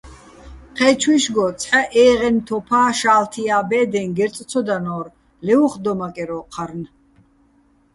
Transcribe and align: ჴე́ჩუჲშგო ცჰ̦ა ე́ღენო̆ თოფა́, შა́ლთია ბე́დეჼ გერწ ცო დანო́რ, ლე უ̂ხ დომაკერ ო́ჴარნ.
ჴე́ჩუჲშგო 0.77 1.45
ცჰ̦ა 1.59 1.81
ე́ღენო̆ 2.05 2.43
თოფა́, 2.47 2.89
შა́ლთია 2.99 3.57
ბე́დეჼ 3.69 4.01
გერწ 4.17 4.37
ცო 4.49 4.59
დანო́რ, 4.67 5.05
ლე 5.45 5.53
უ̂ხ 5.63 5.73
დომაკერ 5.83 6.29
ო́ჴარნ. 6.39 6.81